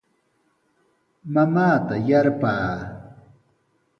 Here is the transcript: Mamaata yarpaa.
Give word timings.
Mamaata 1.33 1.95
yarpaa. 2.09 2.71